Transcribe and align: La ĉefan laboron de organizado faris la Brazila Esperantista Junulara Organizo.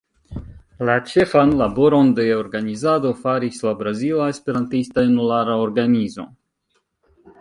La 0.87 0.93
ĉefan 1.09 1.51
laboron 1.59 2.09
de 2.19 2.25
organizado 2.37 3.11
faris 3.25 3.61
la 3.67 3.75
Brazila 3.83 4.31
Esperantista 4.37 5.05
Junulara 5.11 5.59
Organizo. 5.67 6.27